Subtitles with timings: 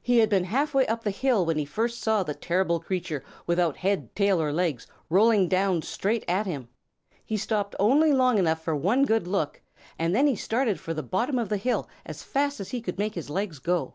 [0.00, 3.24] He had been half way up the hill when he first saw the terrible creature
[3.48, 6.68] without head, tail, or legs rolling down straight at him.
[7.24, 9.60] He stopped only long enough for one good look
[9.98, 12.96] and then he started for the bottom of the hill as fast as he could
[13.00, 13.94] make his legs go.